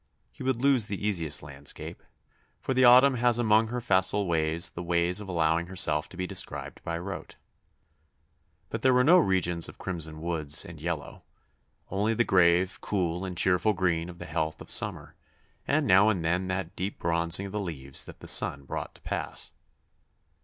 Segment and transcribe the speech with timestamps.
[0.31, 2.01] He would lose the easiest landscape
[2.59, 6.25] for the autumn has among her facile ways the way of allowing herself to be
[6.25, 7.35] described by rote.
[8.71, 11.23] But there were no regions of crimson woods and yellow
[11.91, 15.13] only the grave, cool, and cheerful green of the health of summer,
[15.67, 19.01] and now and then that deep bronzing of the leaves that the sun brought to
[19.01, 19.51] pass.